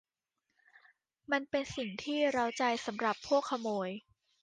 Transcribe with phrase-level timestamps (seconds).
[1.31, 3.89] มันเป็นสิ่งที่เร้าใจสำหรับพวกขโมย